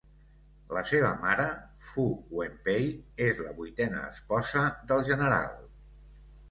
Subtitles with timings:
[0.77, 1.45] La seva mare,
[1.89, 2.05] Fu
[2.39, 2.89] Wenpei,
[3.29, 5.55] és la vuitena esposa del general.